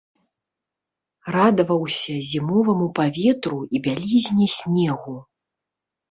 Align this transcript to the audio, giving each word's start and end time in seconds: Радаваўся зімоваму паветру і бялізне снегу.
Радаваўся 1.35 2.15
зімоваму 2.29 2.87
паветру 2.99 3.59
і 3.75 3.81
бялізне 3.89 4.47
снегу. 4.57 5.15